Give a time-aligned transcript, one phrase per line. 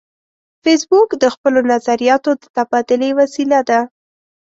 [0.63, 3.79] فېسبوک د خپلو نظریاتو د تبادلې وسیله ده